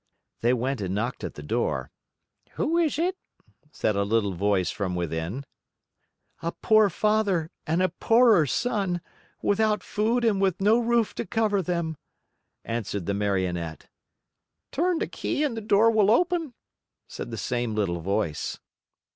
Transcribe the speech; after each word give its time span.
They 0.39 0.51
went 0.51 0.81
and 0.81 0.95
knocked 0.95 1.23
at 1.23 1.35
the 1.35 1.43
door. 1.43 1.91
"Who 2.53 2.75
is 2.79 2.97
it?" 2.97 3.15
said 3.71 3.95
a 3.95 4.01
little 4.01 4.33
voice 4.33 4.71
from 4.71 4.95
within. 4.95 5.45
"A 6.41 6.53
poor 6.53 6.89
father 6.89 7.51
and 7.67 7.83
a 7.83 7.89
poorer 7.89 8.47
son, 8.47 9.01
without 9.43 9.83
food 9.83 10.25
and 10.25 10.41
with 10.41 10.59
no 10.59 10.79
roof 10.79 11.13
to 11.13 11.25
cover 11.27 11.61
them," 11.61 11.97
answered 12.65 13.05
the 13.05 13.13
Marionette. 13.13 13.89
"Turn 14.71 14.97
the 14.97 15.05
key 15.07 15.43
and 15.43 15.55
the 15.55 15.61
door 15.61 15.91
will 15.91 16.09
open," 16.09 16.55
said 17.07 17.29
the 17.29 17.37
same 17.37 17.75
little 17.75 17.99
voice. 18.01 18.57